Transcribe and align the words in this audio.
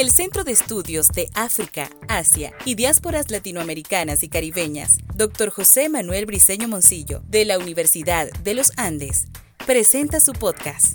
El 0.00 0.10
Centro 0.10 0.44
de 0.44 0.52
Estudios 0.52 1.08
de 1.08 1.28
África, 1.34 1.90
Asia 2.08 2.54
y 2.64 2.74
Diásporas 2.74 3.30
Latinoamericanas 3.30 4.22
y 4.22 4.30
Caribeñas, 4.30 4.96
Dr. 5.14 5.50
José 5.50 5.90
Manuel 5.90 6.24
Briceño 6.24 6.68
Moncillo, 6.68 7.20
de 7.28 7.44
la 7.44 7.58
Universidad 7.58 8.30
de 8.42 8.54
los 8.54 8.72
Andes, 8.78 9.26
presenta 9.66 10.18
su 10.20 10.32
podcast, 10.32 10.94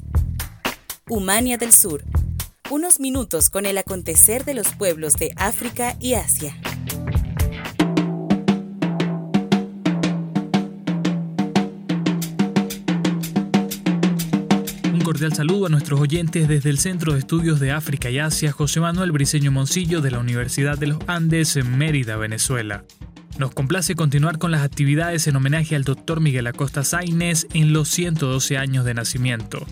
Humania 1.07 1.59
del 1.59 1.71
Sur, 1.71 2.03
unos 2.71 2.99
minutos 2.99 3.51
con 3.51 3.67
el 3.67 3.77
acontecer 3.77 4.43
de 4.43 4.55
los 4.55 4.69
pueblos 4.69 5.17
de 5.17 5.33
África 5.35 5.95
y 5.99 6.15
Asia. 6.15 6.59
Cordial 15.05 15.33
saludo 15.33 15.67
a 15.67 15.69
nuestros 15.69 16.01
oyentes 16.01 16.47
desde 16.47 16.71
el 16.71 16.79
Centro 16.79 17.13
de 17.13 17.19
Estudios 17.19 17.59
de 17.59 17.71
África 17.71 18.09
y 18.09 18.17
Asia 18.17 18.51
José 18.51 18.79
Manuel 18.79 19.11
Briceño 19.11 19.51
Moncillo 19.51 20.01
de 20.01 20.09
la 20.09 20.17
Universidad 20.17 20.79
de 20.79 20.87
los 20.87 20.97
Andes 21.05 21.55
en 21.57 21.77
Mérida, 21.77 22.17
Venezuela. 22.17 22.85
Nos 23.37 23.53
complace 23.53 23.93
continuar 23.93 24.39
con 24.39 24.49
las 24.49 24.63
actividades 24.63 25.27
en 25.27 25.35
homenaje 25.35 25.75
al 25.75 25.83
Dr. 25.83 26.21
Miguel 26.21 26.47
Acosta 26.47 26.83
Sainz 26.83 27.45
en 27.53 27.71
los 27.71 27.87
112 27.89 28.57
años 28.57 28.83
de 28.83 28.95
nacimiento. 28.95 29.67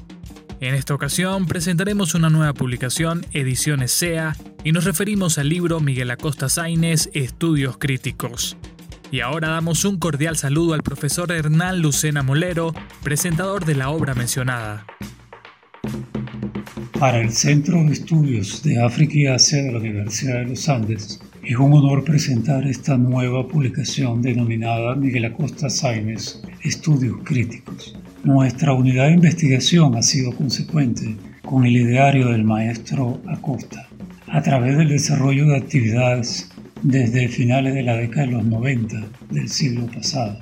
En 0.59 0.76
esta 0.76 0.94
ocasión 0.94 1.48
presentaremos 1.48 2.14
una 2.14 2.30
nueva 2.30 2.54
publicación, 2.54 3.26
Ediciones 3.31 3.92
SEA, 3.92 4.36
y 4.64 4.72
nos 4.72 4.84
referimos 4.84 5.40
al 5.40 5.50
libro 5.50 5.80
Miguel 5.80 6.12
Acosta 6.12 6.48
Sainz, 6.48 7.09
Estudios 7.14 7.80
Críticos. 7.80 8.56
Y 9.09 9.22
ahora 9.22 9.50
damos 9.50 9.84
un 9.84 9.98
cordial 9.98 10.38
saludo 10.38 10.76
al 10.76 10.84
profesor 10.84 11.31
Hernán 11.31 11.81
Lucena 11.81 12.22
Molero, 12.22 12.72
presentador 13.02 13.66
de 13.66 13.73
la 13.73 13.90
obra 13.90 14.14
mencionada. 14.14 14.86
Para 17.04 17.20
el 17.20 17.34
Centro 17.34 17.84
de 17.84 17.92
Estudios 17.92 18.64
de 18.64 18.82
África 18.82 19.14
y 19.14 19.26
Asia 19.26 19.62
de 19.62 19.74
la 19.74 19.80
Universidad 19.80 20.36
de 20.36 20.46
los 20.46 20.70
Andes, 20.70 21.20
es 21.44 21.58
un 21.58 21.74
honor 21.74 22.06
presentar 22.06 22.66
esta 22.66 22.98
nueva 22.98 23.45
publicación 23.45 24.22
denominada 24.22 24.95
Miguel 24.95 25.26
Acosta 25.26 25.70
Sáenz 25.70 26.42
Estudios 26.64 27.18
Críticos. 27.26 27.94
Nuestra 28.23 28.72
unidad 28.72 29.08
de 29.08 29.16
investigación 29.16 29.98
ha 29.98 30.02
sido 30.02 30.34
consecuente 30.34 31.18
con 31.42 31.66
el 31.66 31.76
ideario 31.76 32.30
del 32.30 32.45
maestro 32.45 33.20
Acosta, 33.28 33.86
a 34.28 34.42
través 34.42 34.78
del 34.78 34.88
desarrollo 34.88 35.45
de 35.48 35.58
actividades 35.58 36.52
desde 36.84 37.28
finales 37.28 37.73
de 37.73 37.84
la 37.84 37.98
década 37.98 38.28
de 38.28 38.32
los 38.32 38.45
90 38.45 39.02
del 39.30 39.50
siglo 39.50 39.88
pasado, 39.88 40.40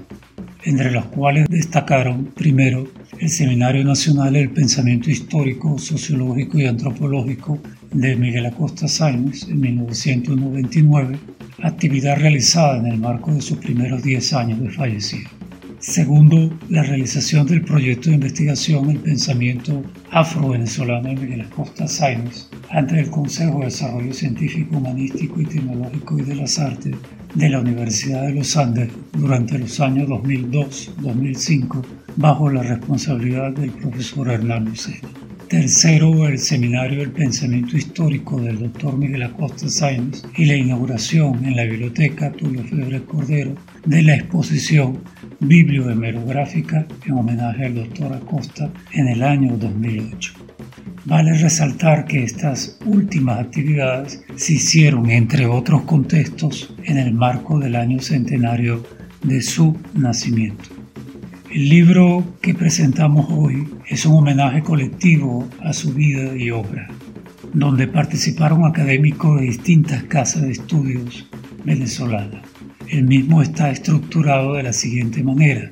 entre 0.64 0.92
las 0.92 1.06
cuales 1.06 1.50
destacaron 1.50 2.26
primero 2.26 2.88
el 3.22 3.30
Seminario 3.30 3.84
Nacional 3.84 4.34
del 4.34 4.50
Pensamiento 4.50 5.12
Histórico, 5.12 5.78
Sociológico 5.78 6.58
y 6.58 6.66
Antropológico 6.66 7.60
de 7.92 8.16
Miguel 8.16 8.48
Acosta 8.48 8.88
Sáenz 8.88 9.48
en 9.48 9.60
1999, 9.60 11.20
actividad 11.62 12.18
realizada 12.18 12.80
en 12.80 12.88
el 12.88 12.98
marco 12.98 13.32
de 13.32 13.42
sus 13.42 13.60
primeros 13.60 14.02
10 14.02 14.34
años 14.34 14.60
de 14.60 14.72
fallecido. 14.72 15.41
Segundo, 15.82 16.56
la 16.70 16.84
realización 16.84 17.48
del 17.48 17.64
proyecto 17.64 18.10
de 18.10 18.16
investigación 18.16 18.92
El 18.92 19.00
pensamiento 19.00 19.82
afro-venezolano 20.12 21.10
de 21.10 21.16
Miguel 21.16 21.42
Acosta 21.42 21.88
Sáenz 21.88 22.52
ante 22.70 23.00
el 23.00 23.10
Consejo 23.10 23.60
de 23.60 23.66
Desarrollo 23.66 24.14
Científico, 24.14 24.78
Humanístico 24.78 25.42
y 25.42 25.46
Tecnológico 25.46 26.20
y 26.20 26.22
de 26.22 26.36
las 26.36 26.60
Artes 26.60 26.96
de 27.34 27.50
la 27.50 27.62
Universidad 27.62 28.28
de 28.28 28.36
los 28.36 28.56
Andes 28.58 28.92
durante 29.14 29.58
los 29.58 29.80
años 29.80 30.08
2002-2005 30.08 31.84
bajo 32.16 32.52
la 32.52 32.62
responsabilidad 32.62 33.52
del 33.54 33.72
profesor 33.72 34.30
Hernán 34.30 34.66
Lucena. 34.66 35.10
Tercero, 35.52 36.30
el 36.30 36.40
Seminario 36.40 37.00
del 37.00 37.12
Pensamiento 37.12 37.76
Histórico 37.76 38.40
del 38.40 38.58
doctor 38.58 38.98
Miguel 38.98 39.24
Acosta 39.24 39.68
Sáenz 39.68 40.24
y 40.38 40.46
la 40.46 40.56
inauguración 40.56 41.44
en 41.44 41.58
la 41.58 41.66
Biblioteca 41.66 42.32
Tulio 42.32 42.64
Febre 42.64 43.04
Cordero 43.04 43.56
de 43.86 44.02
la 44.02 44.16
exposición 44.16 45.04
bibliohemerográfica 45.42 46.88
en 47.06 47.12
homenaje 47.12 47.66
al 47.66 47.76
doctor 47.76 48.14
Acosta 48.14 48.72
en 48.94 49.10
el 49.10 49.22
año 49.22 49.58
2008. 49.58 50.36
Vale 51.04 51.34
resaltar 51.34 52.06
que 52.06 52.24
estas 52.24 52.80
últimas 52.86 53.40
actividades 53.42 54.24
se 54.38 54.54
hicieron, 54.54 55.12
entre 55.12 55.48
otros 55.48 55.82
contextos, 55.82 56.74
en 56.86 56.98
el 56.98 57.14
marco 57.14 57.60
del 57.60 57.76
año 57.76 58.00
centenario 58.00 58.86
de 59.22 59.42
su 59.42 59.78
nacimiento. 59.96 60.81
El 61.52 61.68
libro 61.68 62.24
que 62.42 62.54
presentamos 62.54 63.26
hoy 63.30 63.68
es 63.86 64.06
un 64.06 64.16
homenaje 64.16 64.64
colectivo 64.64 65.46
a 65.60 65.74
su 65.74 65.94
vida 65.94 66.34
y 66.38 66.50
obra, 66.50 66.88
donde 67.52 67.90
participaron 67.90 68.64
académicos 68.64 69.38
de 69.38 69.48
distintas 69.48 70.04
casas 70.04 70.44
de 70.44 70.52
estudios 70.52 71.28
venezolanas. 71.66 72.46
El 72.88 73.04
mismo 73.04 73.42
está 73.42 73.70
estructurado 73.70 74.54
de 74.54 74.64
la 74.64 74.72
siguiente 74.72 75.24
manera. 75.24 75.70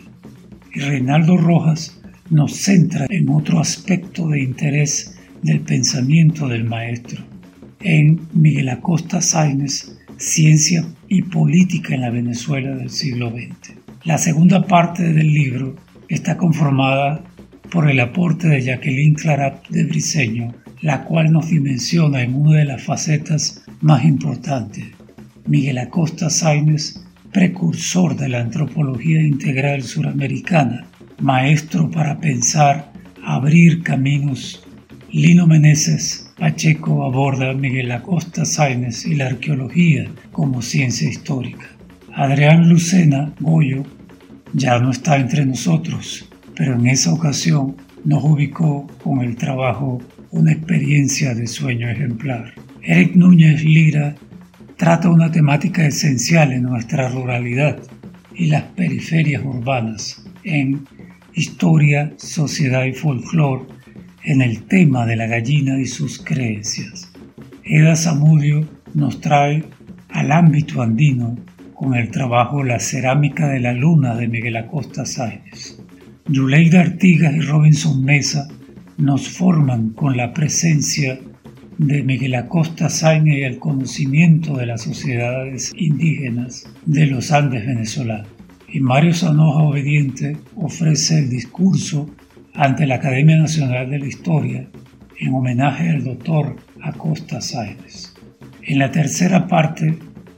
Y 0.74 0.80
Reinaldo 0.80 1.38
Rojas 1.38 2.02
nos 2.30 2.54
centra 2.54 3.06
en 3.10 3.30
otro 3.30 3.60
aspecto 3.60 4.28
de 4.30 4.42
interés 4.42 5.20
del 5.44 5.60
pensamiento 5.62 6.48
del 6.48 6.64
maestro, 6.64 7.24
en 7.82 8.22
Miguel 8.34 8.70
Acosta 8.70 9.22
Sáenz, 9.22 9.96
Ciencia 10.18 10.84
y 11.08 11.22
Política 11.22 11.94
en 11.94 12.02
la 12.02 12.10
Venezuela 12.10 12.76
del 12.76 12.90
siglo 12.90 13.30
XX. 13.30 13.76
La 14.06 14.18
segunda 14.18 14.66
parte 14.66 15.14
del 15.14 15.32
libro 15.32 15.76
está 16.10 16.36
conformada 16.36 17.24
por 17.76 17.92
el 17.92 18.00
aporte 18.00 18.48
de 18.48 18.62
Jacqueline 18.62 19.16
Clarat 19.16 19.68
de 19.68 19.84
Briceño 19.84 20.56
la 20.80 21.04
cual 21.04 21.34
nos 21.34 21.50
dimensiona 21.50 22.22
en 22.22 22.34
una 22.34 22.60
de 22.60 22.64
las 22.64 22.82
facetas 22.82 23.66
más 23.82 24.06
importantes. 24.06 24.86
Miguel 25.46 25.80
Acosta 25.80 26.30
Sáenz, 26.30 27.04
precursor 27.34 28.16
de 28.16 28.30
la 28.30 28.40
antropología 28.40 29.20
integral 29.20 29.84
suramericana, 29.84 30.88
maestro 31.20 31.92
para 31.92 32.18
pensar, 32.18 32.94
abrir 33.26 33.84
caminos. 33.84 34.64
Lino 35.12 35.46
Meneses 35.46 36.32
Pacheco 36.40 37.04
aborda 37.04 37.54
Miguel 37.54 37.92
Acosta 37.92 38.46
Sáenz 38.46 39.06
y 39.06 39.16
la 39.16 39.28
arqueología 39.28 40.10
como 40.32 40.62
ciencia 40.62 41.10
histórica. 41.10 41.68
Adrián 42.14 42.70
Lucena 42.70 43.34
Goyo 43.42 43.84
ya 44.54 44.80
no 44.80 44.92
está 44.92 45.18
entre 45.18 45.46
nosotros, 45.46 46.26
pero 46.56 46.76
en 46.76 46.88
esa 46.88 47.14
ocasión 47.14 47.76
nos 48.04 48.24
ubicó 48.24 48.88
con 49.04 49.22
el 49.22 49.36
trabajo 49.36 50.02
una 50.32 50.52
experiencia 50.52 51.34
de 51.34 51.48
sueño 51.48 51.90
ejemplar. 51.90 52.54
Eric 52.84 53.16
Núñez 53.16 53.64
Lira 53.64 54.16
trata 54.78 55.10
una 55.10 55.32
temática 55.32 55.86
esencial 55.86 56.52
en 56.52 56.64
nuestra 56.64 57.10
ruralidad 57.10 57.80
y 58.34 58.48
las 58.48 58.64
periferias 58.64 59.44
urbanas 59.44 60.26
en 60.44 60.86
Historia, 61.34 62.14
Sociedad 62.18 62.86
y 62.86 62.94
Folclore 62.94 63.66
en 64.24 64.42
el 64.42 64.64
tema 64.64 65.06
de 65.06 65.16
la 65.16 65.28
gallina 65.28 65.80
y 65.80 65.86
sus 65.86 66.20
creencias. 66.20 67.12
Eda 67.64 67.96
Zamudio 67.96 68.68
nos 68.94 69.22
trae 69.22 69.64
al 70.10 70.32
ámbito 70.32 70.82
andino 70.82 71.38
con 71.74 71.96
el 71.96 72.10
trabajo 72.10 72.64
La 72.64 72.80
cerámica 72.80 73.48
de 73.50 73.60
la 73.60 73.74
luna 73.74 74.16
de 74.16 74.28
Miguel 74.28 74.58
Acosta 74.58 75.06
Sáenz. 75.06 75.78
Yuleida 76.28 76.82
Artigas 76.82 77.36
y 77.36 77.42
Robinson 77.42 78.04
Mesa 78.04 78.48
nos 78.98 79.30
forman 79.30 79.92
con 79.92 80.18
la 80.18 80.34
presencia 80.34 81.20
de 81.78 82.02
Miguel 82.02 82.34
Acosta 82.34 82.90
Sáenz 82.90 83.28
y 83.28 83.44
el 83.44 83.60
conocimiento 83.60 84.58
de 84.58 84.66
las 84.66 84.82
sociedades 84.82 85.72
indígenas 85.78 86.68
de 86.88 87.06
los 87.06 87.32
Andes 87.32 87.68
venezolanos. 87.68 88.28
Y 88.68 88.80
Mario 88.80 89.14
Sanoja 89.14 89.60
Obediente 89.60 90.36
ofrece 90.56 91.20
el 91.20 91.30
discurso 91.30 92.10
ante 92.56 92.88
la 92.88 92.96
Academia 92.96 93.38
Nacional 93.38 93.92
de 93.92 94.00
la 94.00 94.08
Historia 94.08 94.68
en 95.20 95.32
homenaje 95.32 95.92
al 95.92 96.04
doctor 96.04 96.56
Acosta 96.82 97.40
Sáenz. 97.40 98.16
En 98.64 98.80
la 98.80 98.90
tercera 98.90 99.48
parte 99.48 99.96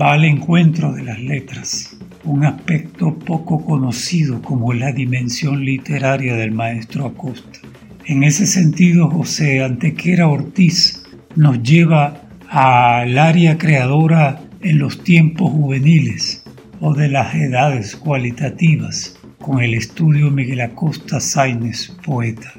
va 0.00 0.12
al 0.12 0.24
encuentro 0.24 0.92
de 0.92 1.02
las 1.02 1.20
letras, 1.20 1.96
un 2.24 2.44
aspecto 2.44 3.18
poco 3.18 3.64
conocido 3.64 4.42
como 4.42 4.72
la 4.72 4.92
dimensión 4.92 5.64
literaria 5.64 6.36
del 6.36 6.52
maestro 6.52 7.06
Acosta. 7.06 7.60
En 8.04 8.22
ese 8.24 8.46
sentido, 8.46 9.08
José 9.10 9.64
Antequera 9.64 10.28
Ortiz 10.28 11.02
nos 11.34 11.62
lleva 11.62 12.22
al 12.48 13.18
área 13.18 13.56
creadora 13.56 14.40
en 14.60 14.78
los 14.78 15.02
tiempos 15.02 15.50
juveniles 15.50 16.44
o 16.80 16.94
de 16.94 17.08
las 17.08 17.34
edades 17.34 17.96
cualitativas 17.96 19.16
con 19.40 19.62
el 19.62 19.74
estudio 19.74 20.30
Miguel 20.30 20.60
Acosta 20.60 21.20
Sainz, 21.20 21.96
poeta. 22.04 22.52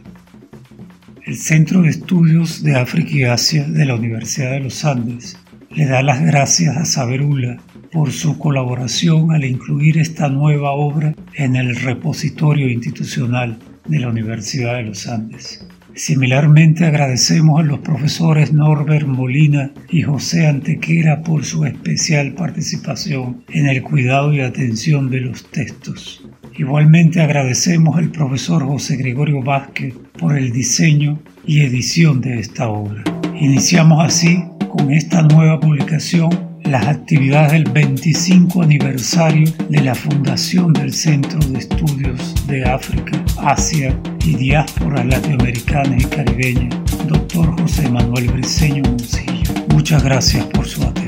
El 1.24 1.38
Centro 1.38 1.84
de 1.84 1.90
Estudios 1.90 2.64
de 2.64 2.76
África 2.76 3.12
y 3.12 3.24
Asia 3.26 3.68
de 3.68 3.86
la 3.86 3.94
Universidad 3.94 4.54
de 4.54 4.60
los 4.60 4.84
Andes 4.84 5.38
le 5.70 5.86
da 5.86 6.02
las 6.02 6.20
gracias 6.20 6.76
a 6.76 6.86
Saberula 6.86 7.58
por 7.92 8.12
su 8.12 8.40
colaboración 8.40 9.32
al 9.32 9.46
incluir 9.46 10.00
esta 10.00 10.30
nueva 10.30 10.72
obra 10.72 11.14
en 11.36 11.56
el 11.56 11.76
repositorio 11.76 12.68
institucional 12.68 13.60
de 13.88 14.00
la 14.00 14.08
Universidad 14.08 14.78
de 14.78 14.84
los 14.84 15.08
Andes. 15.08 15.64
Similarmente 15.94 16.86
agradecemos 16.86 17.60
a 17.60 17.64
los 17.64 17.82
profesores 17.82 18.52
Norbert 18.52 19.06
Molina 19.06 19.72
y 19.90 20.02
José 20.02 20.48
Antequera 20.48 21.22
por 21.22 21.46
su 21.46 21.66
especial 21.66 22.34
participación 22.34 23.44
en 23.50 23.68
el 23.68 23.84
cuidado 23.84 24.34
y 24.34 24.40
atención 24.40 25.12
de 25.12 25.22
los 25.22 25.52
textos. 25.52 26.24
Igualmente 26.58 27.22
agradecemos 27.22 27.98
al 27.98 28.10
profesor 28.10 28.66
José 28.66 28.98
Gregorio 28.98 29.42
Vázquez 29.42 29.94
por 30.20 30.38
el 30.38 30.52
diseño 30.52 31.20
y 31.46 31.62
edición 31.62 32.22
de 32.22 32.40
esta 32.40 32.70
obra. 32.70 33.04
Iniciamos 33.40 34.04
así 34.04 34.44
con 34.70 34.92
esta 34.92 35.22
nueva 35.22 35.60
publicación 35.60 36.30
las 36.64 36.88
actividades 36.88 37.54
del 37.54 37.66
25 37.66 38.62
aniversario 38.62 39.52
de 39.70 39.82
la 39.82 39.96
fundación 39.96 40.74
del 40.74 40.94
Centro 40.94 41.40
de 41.40 41.60
Estudios 41.60 42.48
de 42.48 42.64
África, 42.64 43.24
Asia 43.38 43.98
y 44.26 44.36
Diásporas 44.36 45.06
Latinoamericanas 45.06 46.02
y 46.02 46.06
Caribeñas, 46.06 47.08
doctor 47.08 47.60
José 47.60 47.90
Manuel 47.90 48.30
Briceño 48.30 48.84
Moncillo. 48.84 49.54
Muchas 49.70 50.04
gracias 50.04 50.46
por 50.46 50.68
su 50.68 50.82
atención. 50.84 51.01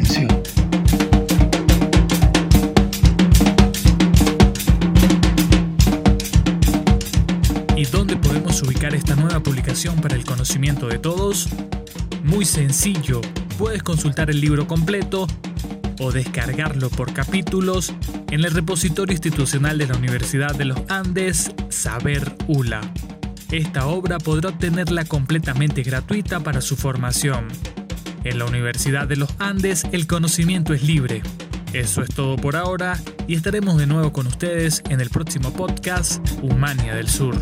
Ubicar 8.63 8.95
esta 8.95 9.15
nueva 9.15 9.41
publicación 9.41 9.99
para 10.01 10.15
el 10.15 10.25
conocimiento 10.25 10.87
de 10.87 10.97
todos? 10.97 11.49
Muy 12.23 12.45
sencillo, 12.45 13.21
puedes 13.57 13.83
consultar 13.83 14.29
el 14.29 14.39
libro 14.39 14.67
completo 14.67 15.27
o 15.99 16.11
descargarlo 16.11 16.89
por 16.89 17.13
capítulos 17.13 17.93
en 18.31 18.43
el 18.43 18.51
repositorio 18.51 19.13
institucional 19.13 19.77
de 19.77 19.87
la 19.87 19.97
Universidad 19.97 20.55
de 20.55 20.65
los 20.65 20.79
Andes, 20.89 21.51
Saber 21.69 22.35
ULA. 22.47 22.81
Esta 23.51 23.87
obra 23.87 24.17
podrá 24.17 24.49
obtenerla 24.49 25.05
completamente 25.05 25.83
gratuita 25.83 26.39
para 26.39 26.61
su 26.61 26.75
formación. 26.75 27.47
En 28.23 28.39
la 28.39 28.45
Universidad 28.45 29.07
de 29.07 29.17
los 29.17 29.29
Andes 29.39 29.83
el 29.91 30.07
conocimiento 30.07 30.73
es 30.73 30.83
libre. 30.83 31.21
Eso 31.73 32.01
es 32.01 32.09
todo 32.09 32.35
por 32.37 32.55
ahora 32.55 32.99
y 33.27 33.35
estaremos 33.35 33.77
de 33.77 33.87
nuevo 33.87 34.13
con 34.13 34.27
ustedes 34.27 34.81
en 34.89 35.01
el 35.01 35.09
próximo 35.09 35.51
podcast 35.53 36.25
Humania 36.41 36.95
del 36.95 37.09
Sur. 37.09 37.35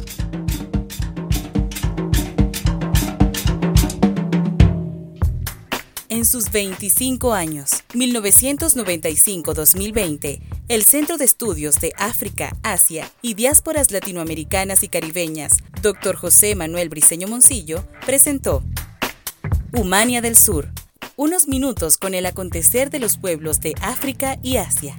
En 6.21 6.25
sus 6.25 6.51
25 6.51 7.33
años, 7.33 7.83
1995-2020, 7.95 10.39
el 10.67 10.83
Centro 10.83 11.17
de 11.17 11.25
Estudios 11.25 11.81
de 11.81 11.93
África, 11.97 12.55
Asia 12.61 13.09
y 13.23 13.33
Diásporas 13.33 13.89
Latinoamericanas 13.89 14.83
y 14.83 14.87
Caribeñas, 14.87 15.63
Dr. 15.81 16.15
José 16.15 16.53
Manuel 16.53 16.89
Briceño 16.89 17.27
Moncillo, 17.27 17.83
presentó 18.05 18.63
Humania 19.73 20.21
del 20.21 20.37
Sur, 20.37 20.69
unos 21.15 21.47
minutos 21.47 21.97
con 21.97 22.13
el 22.13 22.27
acontecer 22.27 22.91
de 22.91 22.99
los 22.99 23.17
pueblos 23.17 23.59
de 23.59 23.73
África 23.81 24.37
y 24.43 24.57
Asia. 24.57 24.95